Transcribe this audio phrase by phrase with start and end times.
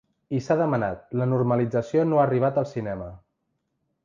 [0.35, 3.15] I s’ha demanat: La normalització no ha arribat al cinema.